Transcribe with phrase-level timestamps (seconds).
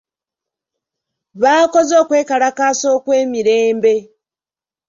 [1.41, 3.95] Baakoze okwekalakaasa okw'emirembe.